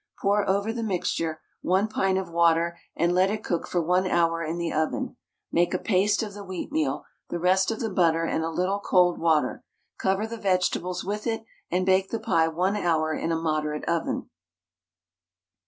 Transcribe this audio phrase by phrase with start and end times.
[0.19, 4.41] Pour over the mixture 1 pint of water, and let it cook for 1 hour
[4.43, 5.15] in the oven.
[5.51, 9.19] Make a paste of the wheatmeal, the rest of the butter and a little cold
[9.19, 9.63] water,
[9.99, 14.27] cover the vegetables with it, and bake the pie 1 hour in a moderate oven.